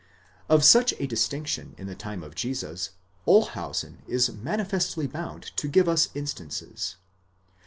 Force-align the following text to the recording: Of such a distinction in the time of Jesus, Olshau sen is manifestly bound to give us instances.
Of 0.49 0.63
such 0.63 0.93
a 0.97 1.05
distinction 1.05 1.75
in 1.77 1.85
the 1.85 1.93
time 1.93 2.23
of 2.23 2.33
Jesus, 2.33 2.89
Olshau 3.27 3.71
sen 3.75 4.01
is 4.07 4.31
manifestly 4.33 5.05
bound 5.05 5.55
to 5.57 5.67
give 5.67 5.87
us 5.87 6.09
instances. 6.15 6.95